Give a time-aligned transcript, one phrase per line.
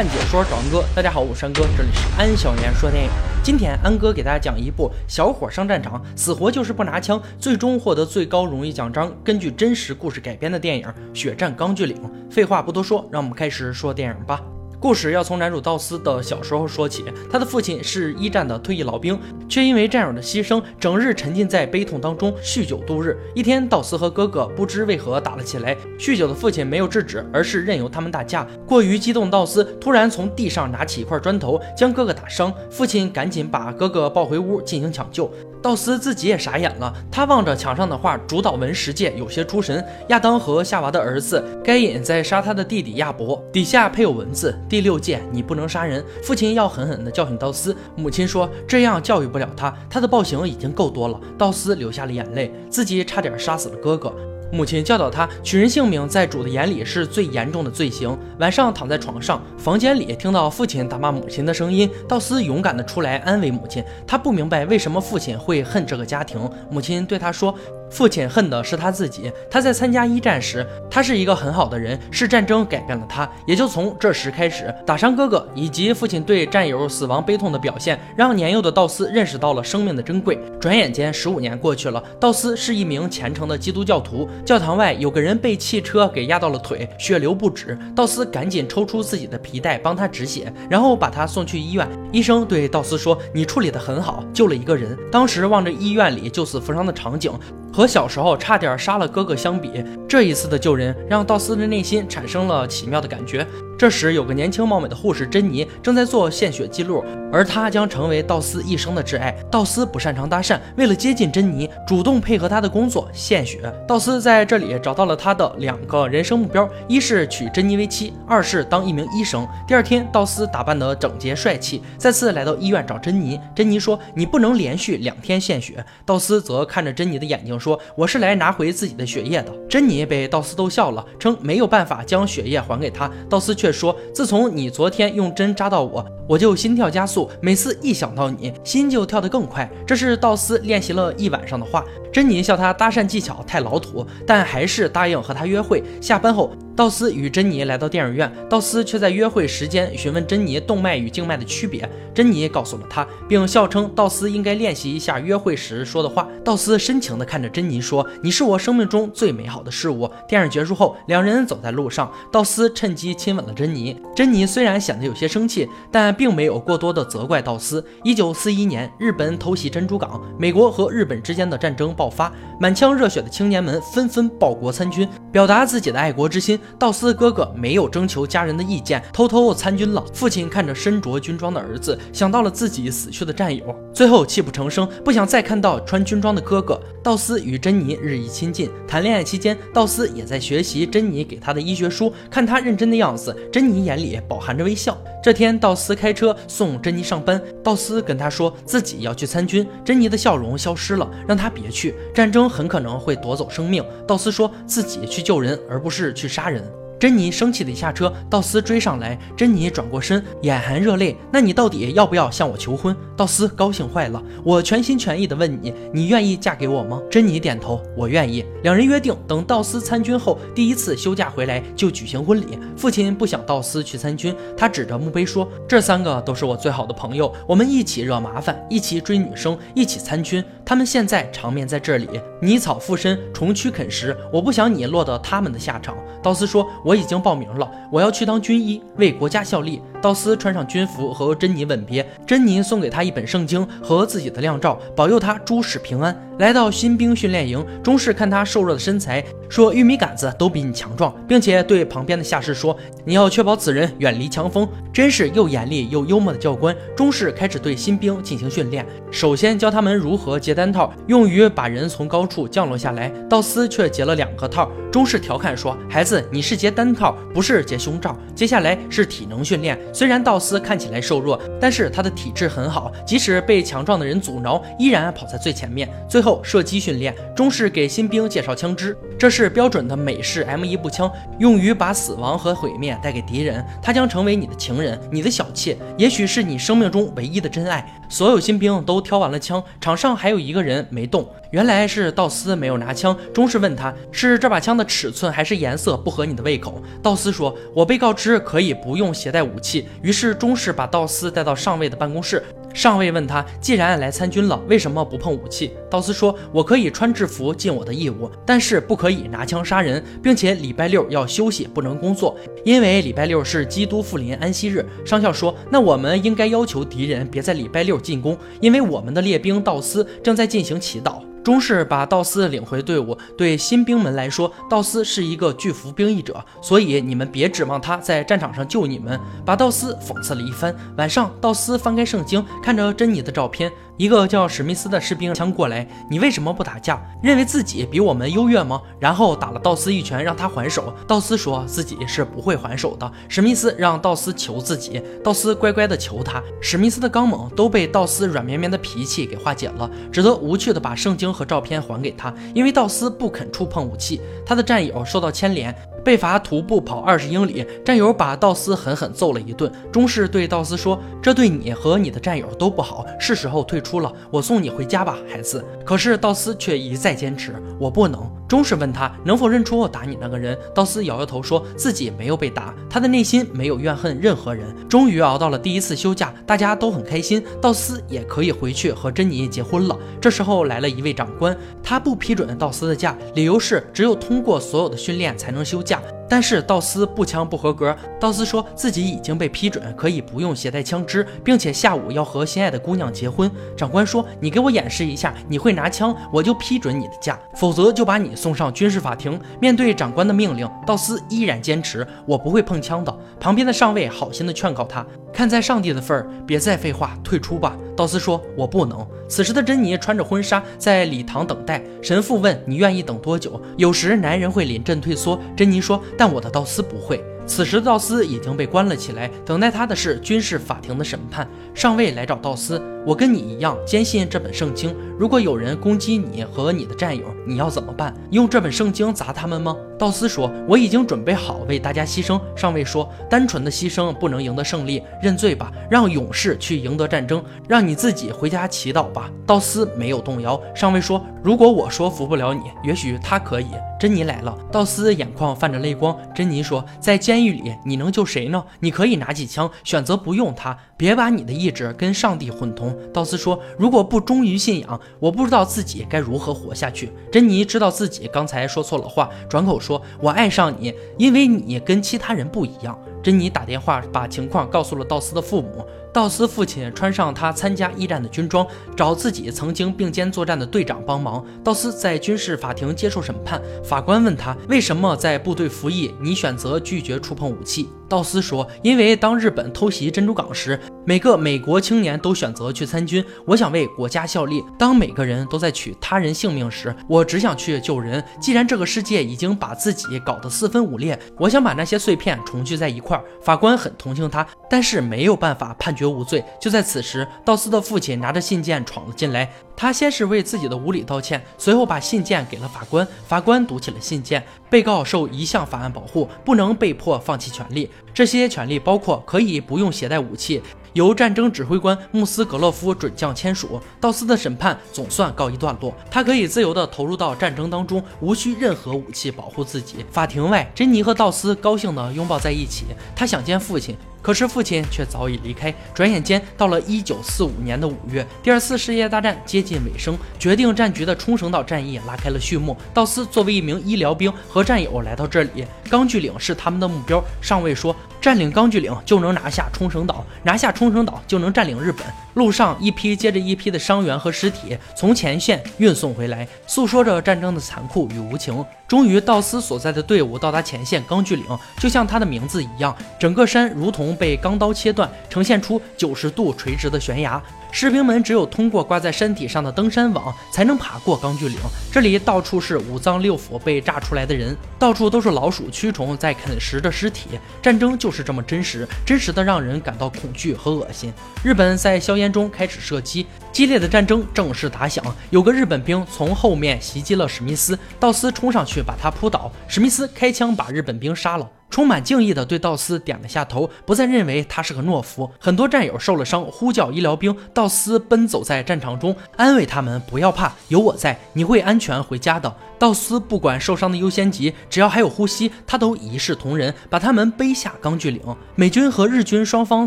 [0.00, 3.10] 看解说找安哥，大家好，我是安哥，这里是安小言说电影。
[3.44, 11.98] 今天安哥给大家讲一部小伙上战场，死活就是不拿枪，最终获得最高荣誉奖章，根据真实故事改编的电影《血战钢锯岭》。
[12.32, 14.40] 废话不多说，让我们开始说电影吧。
[14.80, 17.04] 故事要从男主道斯的小时候说起。
[17.30, 23.14] 他的父亲是一战的退役老兵，却因为战友的牺牲，整日沉浸在悲痛当中，酗酒度日。
[23.34, 25.76] 一天，道斯和哥哥不知为何打了起来。
[25.98, 28.46] 酗酒的父亲没有制止，而是任由他们打架。
[28.66, 32.50] 过于激动，道斯突然从地上拿起一块砖头，将哥哥打伤。
[32.70, 35.30] 父亲赶紧把哥哥抱回屋进行抢救。
[35.62, 39.84] 道斯自己也傻眼了，他望着墙上的画，主导文十诫有些出神。
[40.08, 46.02] 亚当和夏娃的儿子该隐在杀他的弟弟亚伯，底下配有文字：第六诫，你不能杀人。
[46.22, 51.20] 父亲要狠狠地教训道斯，母亲说这样教育不了他，他的暴行已经够多了。
[51.36, 54.14] 道斯流下了眼泪，自己差点杀死了哥哥。
[54.52, 58.16] 母亲教导他，取人性命在主的眼里是最严重的罪行。
[58.38, 63.82] 晚上躺在床上，房间里听到父亲打骂母亲的声音，道斯勇敢地出来安慰母亲。
[64.06, 66.40] 他不明白为什么父亲会恨这个家庭。
[66.70, 67.54] 母亲对他说。
[67.90, 69.30] 父亲恨的是他自己。
[69.50, 73.28] 他在参加一战时，他是一个很好的人，是战争改变了他。
[73.46, 80.38] 也就从这时开始，打伤哥哥以及父亲对战友死亡悲痛的表现，让年幼的道斯认识到了生命的珍贵。
[80.60, 84.28] 转眼间，十五年过去了，道斯是一名虔诚的基督教徒。
[84.44, 87.76] 教堂外有个人被汽车给压到了腿，血流不止。
[87.94, 91.88] 道斯赶紧抽出自己的皮带帮他止血，然后把他送去医院。
[92.12, 97.32] 医生对道斯说：“你处理得很好，救了一个人。”当时望着医院里救死扶伤的场景。
[97.80, 103.46] 和小时候差点杀了哥哥相比，这一次的救人让道斯的内心产生了奇妙的感觉。
[103.80, 109.34] 这时，有个年轻貌美的护士珍妮正在做献血记录，而她将成为道斯一生的挚爱。
[109.50, 113.72] 道斯不擅长搭讪，为了接近珍妮，主动配合她的工作献血。
[113.88, 119.48] 道斯在这里找到了他的两个人生目标：一是娶珍妮为妻，二是当一名医生。
[119.66, 123.40] 第二天，道斯打扮得整洁帅气，再次来到医院找珍妮。
[123.54, 133.10] 珍妮说：“你不能连续两天献血。”道斯则看着珍妮的眼睛说：“我是来拿回自己的血液的。”珍妮被道斯逗笑了，称没有办法将血液还给他。
[133.30, 133.69] 道斯却。
[133.72, 139.70] 说，自从你昨天用针扎到我，我就心跳加速，每次一想到你，心就跳得更快。
[139.86, 141.84] 这是道斯练习了一晚上的话。
[142.12, 145.82] 珍妮笑他搭讪技巧太老土，但还是答应和他约会。
[146.00, 146.50] 下班后。
[146.76, 151.88] 道斯与珍妮来到电影院，道斯却在约会时间询问珍妮动脉与静脉的区别。
[152.14, 156.26] 珍妮告诉了他，并笑称道斯应该练习一下约会时说的话。
[156.44, 163.96] 道斯深情地看着珍妮说：“你是我生命中最美好的事物。”电影结束后，两人走在路上，道斯趁机亲吻了珍妮。
[164.16, 167.84] 珍妮虽然显得有些生气，但并没有过多的责怪道斯。
[168.02, 176.58] 一九四一年，日本偷袭珍珠港，美国和日本之间的战争爆发，满腔热血的青年们纷纷报国参军，表达自己的爱国之心。
[176.78, 180.04] 道斯哥哥没有征求家人的意见，偷偷参军了。
[180.12, 186.78] 父亲看着身着军装的儿子，想到了自己死去的战友，最后泣不成声，不想再看到穿军装的哥哥。
[187.02, 192.12] 道斯与珍妮日益亲近，谈恋爱期间，道斯也在学习珍妮给他的医学书。
[192.30, 195.00] 看他认真的样子，珍妮眼里饱含着微笑。
[195.22, 199.66] 这天，道斯开车送珍妮上班，道斯跟他说自己要去参军。
[199.82, 203.82] 珍妮的笑容消失了，让他别去，战争很可能会夺走生命。
[204.06, 206.49] 道斯说自己去救人，而不是去杀。
[206.50, 211.16] 人珍妮生气的一下车，道斯追上来，珍妮转过身，眼含热泪。
[211.32, 212.94] 那你到底要不要向我求婚？
[213.16, 217.00] 道斯高兴坏了，我全心全意的问你，你愿意嫁给我吗？
[217.10, 218.44] 珍妮点头，我愿意。
[218.62, 222.58] 两人约定，等道斯参军后第一次休假回来就举行婚礼。
[222.76, 230.44] 父亲不想道斯去参军，他指着墓碑说：“这三个都是我最好的朋友，我们一起惹麻烦，一起追女生，一起参军。
[230.66, 232.08] 他们现在长眠在这里，
[232.42, 234.14] 泥草附身，虫蛆啃食。
[234.30, 239.80] 我不想你落得他们的下场。”道斯说：“我。”我已经报名了，我要去当军医，为国家效力。
[240.02, 246.18] 道斯穿上军服和珍妮吻别，珍妮送给他一本圣经和自己的靓照，保佑他诸事平安。
[246.38, 252.74] 来到新兵训练营，中士看他瘦弱的身材，说玉米杆子都比你强壮，并且对旁边的下士说
[253.04, 256.74] ：“你要确保此人远离强风。”真是又严厉又幽默的教官。
[256.96, 263.10] 中士开始对新兵进行训练，首先教他们如何结单套，用于把人从高处降落下来。
[263.28, 264.70] 道斯却结了两个套。
[264.90, 269.78] 中士调侃说：“孩子，你是结单三套，不是结胸罩。”接下来是体能训练。
[269.92, 275.86] 虽然道斯看起来瘦弱，但是他的体质很好，即使被强壮的人阻挠，依然跑在最前面。
[276.08, 283.62] 最后射击训练，中士给新兵介绍枪支，这是标准的美式 M1 步枪，用于把死亡和毁灭带给敌人。
[283.82, 287.86] 他将成为你的情人，你的小妾，也许是你生命中唯一的真爱。
[288.08, 291.28] 所有新兵都挑完了枪，场上还有一个人没动。
[291.50, 293.16] 原来是道斯没有拿枪。
[293.34, 296.82] 中士问他是这把枪的尺寸还是颜色不合你的胃口。
[297.02, 302.42] 道斯说：“我被告知可以不用携带武器。”于是中士把道斯带到上尉的办公室。
[302.72, 323.16] 上尉问他：“既然来参军了，为什么不碰武器？”道斯说：“我可以穿制服尽我的义务，但是不可以拿枪杀人，并且礼拜六要休息，不能工作，因为礼拜六是基督复临安息日。”上校说：“那我们应该要求敌人别在礼拜六进攻，因为我们的列兵道斯正在进行祈祷。”中士把道斯领回队伍。
[323.34, 329.18] 对新兵们来说，道斯是一个拒服兵役者，所以你们别指望他在战场上救你们。
[329.42, 330.76] 把道斯讽刺了一番。
[330.98, 333.72] 晚上，道斯翻开圣经，看着珍妮的照片。
[334.00, 336.98] 一个叫史密斯的士兵枪过来，你为什么不打架？
[337.22, 338.80] 认为自己比我们优越吗？
[338.98, 340.90] 然后打了道斯一拳，让他还手。
[341.06, 343.12] 道斯说自己是不会还手的。
[343.28, 346.42] 史密斯让道斯求自己，道斯乖乖的求他。
[346.62, 354.18] 史密斯的刚猛都被道斯软绵绵的脾气给化解了，只得无趣的把圣经和照片还给他，因为道斯不肯触碰武器。
[354.46, 355.76] 他的战友受到牵连。
[356.02, 359.70] 被罚徒步跑二十英里，战友把道斯狠狠揍了一顿。
[359.92, 364.12] 中士对道斯说：“这对你和你的战友都不好，是时候退出出了。
[364.30, 374.66] 我送你回家吧，孩子。”可是道斯却一再坚持：“我不能。”中士问他能否认出我打你那个人，道斯摇摇头，说自己没有被打，他的内心没有怨恨任何人。
[374.88, 379.96] 终于熬到了第一次休假，大家都很开心，道斯也可以回去和珍妮结婚了。
[380.20, 386.02] 这时候来了一位长官，他不批准道斯的假，理由是只有通过所有的训练才能休假。
[386.30, 393.50] 但是道斯步枪不合格，道斯说自己已经被批准，可以不用携带枪支，并且下午要和心爱的姑娘结婚。
[393.76, 405.04] 长官说：“你给我演示一下你会拿枪，我就批准你的假，否则就把你送上军事法庭。”面对长官的命令，道斯依然坚持：“我不会碰枪的。”旁边的上尉好心的劝告他。
[405.32, 407.76] 看在上帝的份儿，别再废话，退出吧。
[407.96, 411.80] 道斯说：“我不能。”此时的珍妮穿着婚纱在礼堂等待。
[412.02, 415.40] 神父问：“你愿意等多久？”有时男人会临阵退缩。
[415.56, 421.48] 珍妮说：“但我的道斯不会。”此时，道斯已经被关了起来，等待他的是军事法庭的审判。
[421.74, 424.94] 上尉来找道斯：“我跟你一样坚信这本圣经。
[425.18, 428.14] 如果有人攻击你和你的战友，你要怎么办？
[428.30, 440.60] 用这本圣经砸他们吗？”道斯说：“我已经准备好为大家牺牲。”上尉说：“单纯的牺牲不能赢得胜利，认罪吧，让勇士去赢得战争，让你自己回家祈祷吧。”道斯没有动摇。
[440.72, 443.66] 上尉说：“如果我说服不了你，也许他可以。”
[444.00, 446.18] 珍妮来了，道斯眼眶泛着泪光。
[446.34, 448.64] 珍妮说：“在监狱里，你能救谁呢？
[448.80, 465.84] 你可以拿起枪，选择不用它，别把你的意志跟上帝混同。”道斯说：“如果不忠于信仰，我不知道自己该如何活下去。”珍妮知道自己刚才说错了话，转口说：“我爱上你，因为你跟其他人不一样。”珍妮打电话把情况告诉了道斯的父母。
[466.12, 468.66] 道斯父亲穿上他参加一战的军装，
[468.96, 471.44] 找自己曾经并肩作战的队长帮忙。
[471.62, 477.88] 道斯在军事法庭接受审判，法官问他为什么在部队服役，你选择拒绝触碰武器。
[478.10, 483.24] 道斯说：“因为当日本偷袭珍珠港时，每个美国青年都选择去参军。
[483.46, 484.64] 我想为国家效力。
[484.76, 488.22] 当每个人都在取他人性命时，我只想去救人。
[488.40, 496.44] 既然这个世界已经把自己搞得四分五裂，我想把那些碎片重聚在一块儿。”法官很同情他，但是没有办法判决无罪。
[496.60, 499.48] 就在此时，道斯的父亲拿着信件闯了进来。
[499.80, 503.08] 他先是为自己的无礼道歉，随后把信件给了法官。
[503.26, 507.88] 法官读起了信件：被告受一项法案保护，不能被迫放弃权利。
[508.12, 510.60] 这些权利包括可以不用携带武器，
[510.92, 513.80] 由战争指挥官穆斯格勒夫准将签署。
[513.98, 520.04] 道斯的审判总算告一段落，他可以自由地投入到战争当中，无需任何武器保护自己。
[520.10, 522.84] 法庭外，珍妮和道斯高兴地拥抱在一起。
[523.16, 523.96] 他想见父亲。
[524.22, 525.74] 可是父亲却早已离开。
[525.94, 532.76] 转眼间到了一九四五年的五月，第二次世界大战接近尾声，决定战局的冲绳岛战役拉开了序幕。
[532.92, 537.22] 道斯作为一名医疗兵和战友来到这里，钢锯岭是他们的目标。
[537.40, 542.06] 上尉说，占领钢锯岭就能拿下冲绳岛，拿下冲绳岛就能占领日本。
[542.34, 548.64] 路上一批接着一批的伤员和尸体从前线运送回来，诉说着战争的残酷与无情。
[548.90, 551.44] 终于，道斯所在的队伍到达前线钢锯岭，
[551.78, 557.40] 就像他的名字一样，整个山如同被钢刀切断，呈现出九十度垂直的悬崖。
[557.72, 561.56] 士兵们只有通过挂在山体上的登山网，才能爬过钢锯岭。
[561.92, 567.30] 这里到处是五脏六腑被炸出来的人，到处都是老鼠、蛆虫在啃食着尸体。
[567.62, 571.12] 战争就是这么真实，真实的让人感到恐惧和恶心。
[571.42, 575.04] 日本在硝烟中开始射击，激烈的战争正式打响。
[575.30, 581.48] 有个日本兵从后面袭击了史密斯，道斯冲上去把他扑倒，史密斯开枪把日本兵杀了。
[581.70, 585.30] 充满敬意的对道斯点了下头，不再认为他是个懦夫。
[585.38, 587.34] 很多战友受了伤，呼叫医疗兵。
[587.54, 598.22] 道斯奔走在战场中，安慰他们：“不要怕，有我在，你会安全回家的。”道斯不管受伤的优先级，只要还有呼吸，他都一视同仁，把他们背下钢锯岭。
[598.54, 599.86] 美军和日军双方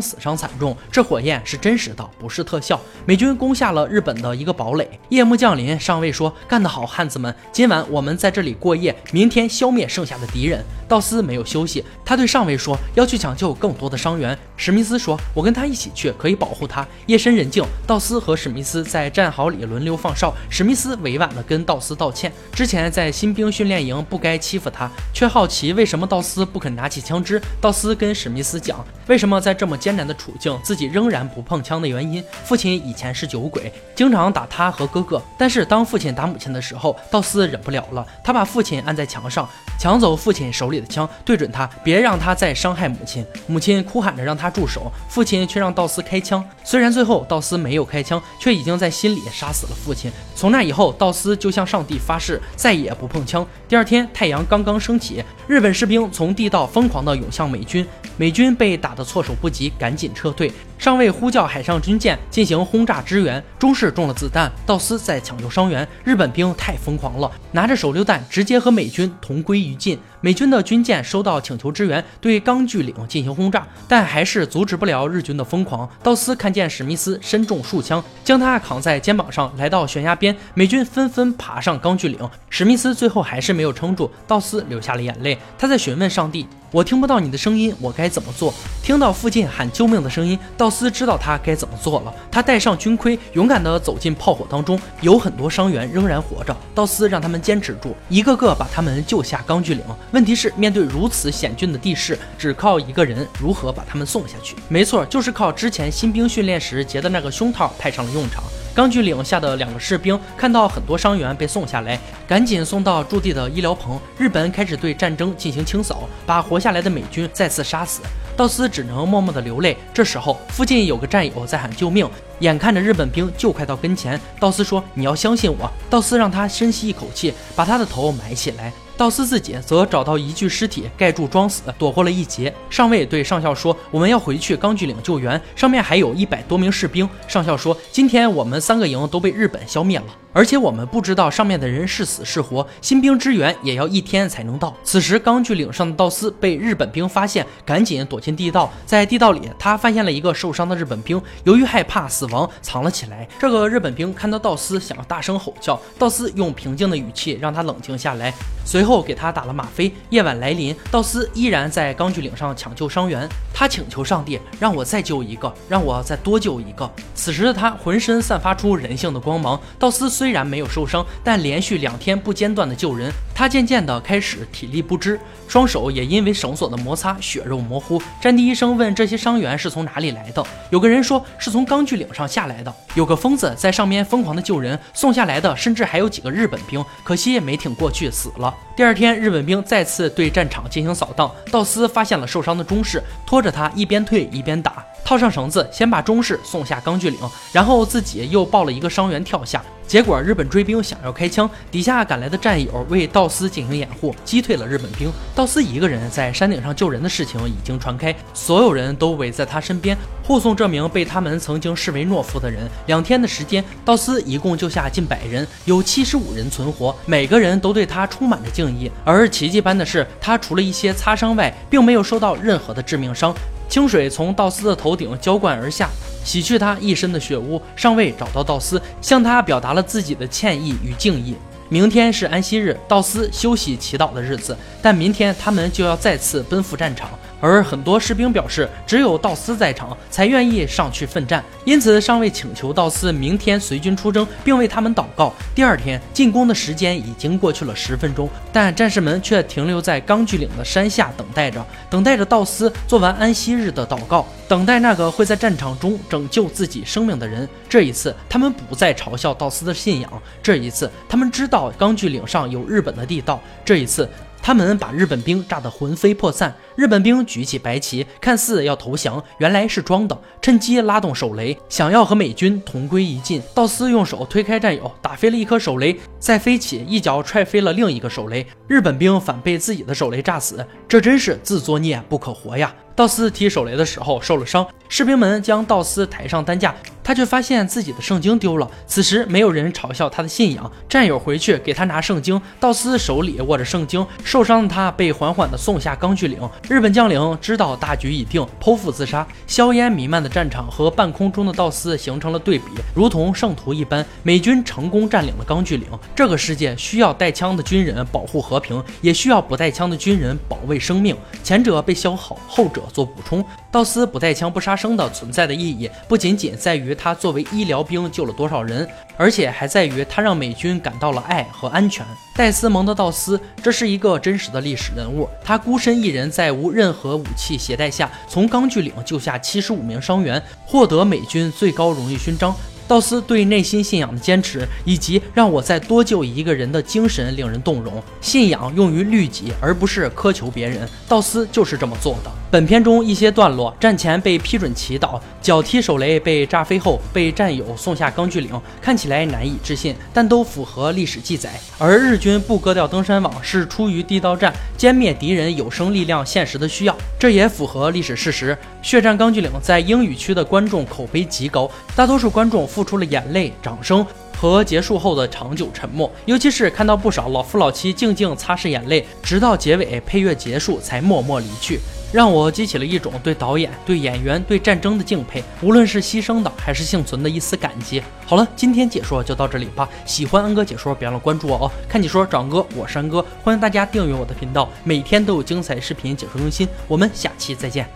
[0.00, 2.80] 死伤惨重，这火焰是真实的，不是特效。
[3.04, 4.88] 美军攻下了日本的一个堡垒。
[5.08, 7.34] 夜幕降临，上尉说：“干得好，汉子们！
[7.50, 20.32] 今晚我们在这里过夜，明天消灭剩下的敌人。”道斯没有休息，他对上尉说：“要去抢救更多的伤员。”史密斯说：“我跟他一起去，可以保护他。”夜深人静，道斯和史密斯在战壕里轮流放哨。
[20.48, 27.40] 史密斯委婉地跟道斯道歉，之前在新兵训练营不该欺负他，却好奇为什么道斯不肯拿起枪支。
[27.60, 32.22] 道斯跟史密斯讲，为什么在这么艰难的处境，自己仍然不碰枪的原因。
[32.44, 35.22] 父亲以前是酒鬼，经常打他和哥哥。
[35.38, 39.48] 但是当父亲打母亲的时候，道斯忍不了了，他把父亲按在墙上，
[39.78, 43.24] 抢走父亲手里的枪，对准他，别让他再伤害母亲。
[43.46, 46.44] 母亲哭喊着让他住手，父亲却让道斯开枪。
[46.62, 50.10] 虽然最后道斯没有开枪，却已经在心里杀死了父亲。
[50.34, 53.46] 从那以后，道斯就向上帝发誓，再也不碰枪。
[53.68, 60.52] 第二天，太阳刚刚升起，日本士兵从地道疯狂地涌向美军，美军被打得措手不及，赶紧撤退。
[60.78, 65.86] 上尉呼叫海上军舰进行轰炸支援，中士中了子弹，道斯在抢救伤员。
[66.02, 69.98] 日本兵太疯狂了，拿着手榴弹直接和美军同归于尽。
[70.24, 75.86] 美军的军舰收到请求支援，对钢锯岭进行轰炸，但还是阻止不了日军的疯狂。
[76.02, 80.34] 道斯看见史密斯身中数枪，将他扛在肩膀上，来到悬崖边。
[80.54, 85.36] 美军纷纷爬上钢锯岭，史密斯最后还是没有撑住，道斯流下了眼泪。
[85.58, 88.52] 他在询问上帝：“我听不到你的声音，我该怎么做？”
[88.82, 92.12] 听到附近喊救命的声音，道斯知道他该怎么做了。
[92.32, 94.76] 他戴上军盔，勇敢地走进炮火当中。
[95.00, 99.84] 有很多伤员仍然活着，道斯让他们坚持住，一个个把他们救下钢锯岭。
[100.10, 104.56] 问题是，面对如此险峻的地势，只靠一个人如何把他们送下去？
[104.66, 108.42] 没错，就是靠之前新兵训练时结的那个胸套派上了用场。
[108.74, 114.00] 钢锯岭下的两个士兵看到很多伤员被送下来，赶紧送到驻地的医疗棚。
[114.18, 118.02] 日本开始对战争进行清扫，把活下来的美军再次杀死。
[118.36, 119.76] 道斯只能默默地流泪。
[119.92, 128.72] 这时候，附近有个战友在喊救命，眼看着日本兵就快到跟前，道斯说：“你要相信我。”道斯让他深吸一口气，把他的头埋起来。
[128.96, 132.52] 道斯自己则找到一具尸体盖住装死，躲过了一劫。
[132.70, 144.74] 上尉对上校说：“我们要回去钢锯岭救援，上面还有一百多名士兵。”上校说：“今天我们三个营都被日本消灭了。”而且我们不知道上面的人是死是活，新兵支援也要一天才能到。
[144.82, 148.68] 此时，钢锯岭上的道斯被日本兵发现，赶紧躲进地道。
[148.84, 153.28] 在地道里，他发现了一个受伤的日本兵，由于害怕死亡，藏了起来。
[153.38, 158.34] 这个日本兵看到道斯，想要大声吼叫，道斯用平静的语气让他冷静下来，
[158.64, 159.90] 随随后给他打了吗啡。
[160.10, 163.26] 夜晚来临，道斯依然在钢锯岭上抢救伤员。
[163.54, 166.90] 他请求上帝让我再救一个，让我再多救一个。
[167.14, 169.58] 此时的他浑身散发出人性的光芒。
[169.78, 178.02] 道斯虽然没有受伤，但连续两天不间断的救人，他渐渐的开始体力不支，双手也因为绳索的摩擦血肉模糊。
[178.20, 188.52] 战地医生问这些伤员是从哪里来的，有个人说是从钢锯岭上下来的，有个疯子在上面疯狂的救人，送下来的甚至还有几个日本兵，可惜没挺过去死了。
[188.76, 194.84] 第二天，日本兵再次对战场进行扫荡，道斯发现了受伤的中士，拖着他一边退一边打。
[195.04, 197.18] 套上绳子，先把中士送下钢锯岭，
[197.52, 199.62] 然后自己又抱了一个伤员跳下。
[199.86, 205.12] 结果日本追兵想要开枪，底下赶来的战友为道斯进行掩护，击退了日本兵。
[205.34, 209.94] 道斯一个人在山顶上救人的事情已经传开，所有人都围在他身边
[210.26, 212.66] 护送这名被他们曾经视为懦夫的人。
[212.86, 218.90] 两天的时间，道斯一共救下近百人，有七十五人存活，每个人都对他充满着敬意。
[219.04, 223.34] 而奇迹般的是，他除了一些擦伤外，并没有受到任何的致命伤。
[223.68, 225.88] 清水从道斯的头顶浇灌而下，
[226.24, 227.60] 洗去他一身的血污。
[227.74, 231.34] 上尉找到道斯，向他表达了自己的歉意与敬意。
[231.68, 237.08] 明天是安息日，道斯休息祈祷的日子，但明天他们就要再次奔赴战场。
[237.44, 241.44] 而很多士兵表示，只有道斯在场，才愿意上去奋战。
[241.66, 245.30] 因此，上尉请求道斯明天随军出征，并为他们祷告。
[245.54, 257.46] 第二天进攻的时间已经过去了十分钟，但战士们却停留在钢锯岭的山下等待着，等待着道斯做完安息日的祷告，等待那个会在战场中拯救自己生命的人。
[257.68, 260.10] 这一次，他们不再嘲笑道斯的信仰。
[260.42, 263.38] 这一次，他们知道钢锯岭上有日本的地道。
[263.66, 264.08] 这一次。
[264.46, 266.54] 他们把日本兵炸得魂飞魄散。
[266.76, 273.40] 日本兵举起白旗，看似要投降，原来是装的，趁机拉动手雷，想要和美军同归于尽。
[273.54, 278.44] 道斯用手推开战友，打飞了一颗手雷，再飞起一脚踹飞了另一个手雷。
[278.66, 282.74] 日本兵反被自己的手雷炸死，这真是自作孽不可活呀！
[282.96, 288.70] 道斯提手雷的时候受了伤，士兵们将道斯抬上担架，他却发现自己的圣经丢了。
[288.86, 296.38] 此时没有人嘲笑他的信仰，战友回去给他拿圣经，道斯手里握着圣经，受伤的他被缓缓地送下钢锯岭。
[296.68, 299.26] 日本将领知道大局已定，剖腹自杀。
[299.46, 304.04] 硝烟弥漫的战场和半空中的道斯形成了对比，如同圣徒一般。
[304.22, 305.86] 美军成功占领了钢锯岭。
[306.16, 311.14] 这个世界需要带枪的军人保护和平，也需要不带枪的军人保卫生命。
[311.42, 312.82] 前者被消耗，后者。
[312.92, 322.04] 做补充，道斯不带枪不杀生的存在的意义，不仅仅在于他作为医疗兵救了多少人，而且还在于他让美军感到了爱和安全。
[322.36, 332.54] 戴斯蒙德道斯，这是一个真实的历史人物，他孤身一人在无任何武器携带下，从钢锯岭救下七十五名伤员，获得美军最高荣誉勋章。
[332.86, 338.02] 道斯对内心信仰的坚持，以及让我再多救一个人的精神，令人动容。
[338.20, 340.86] 信仰用于律己，而不是苛求别人。
[341.08, 342.30] 道斯就是这么做的。
[342.50, 348.50] 本片中一些段落，战前被批准祈祷，脚踢手雷被炸飞后被战友送下钢锯岭，
[348.80, 351.58] 看起来难以置信，但都符合历史记载。
[351.78, 358.56] 而日军不割掉登山网，是出于地道战歼灭敌人有生力量现实的需要，这也符合历史事实。
[358.82, 362.68] 血战钢锯岭在英语区的观众口碑极高，大多数观众。
[362.74, 364.04] 付出了眼泪、掌声
[364.36, 371.78] 和结束后的长久沉默，尤其是看到不少老夫老妻静静擦拭眼泪，直到结尾配乐结束才默默离去，
[372.12, 378.02] 让我激起了一种对导演、对演员、对战争的敬佩，无论是牺牲的还是幸存的一丝感激。
[378.26, 379.88] 好了，今天解说就到这里吧。
[380.04, 381.70] 喜欢安哥解说，别忘了关注我哦。
[381.88, 386.68] 看解说找安哥，我是安哥，欢迎大家订阅我的频道，每天都有精彩视频解说更新。
[386.88, 387.88] 我们下期再见。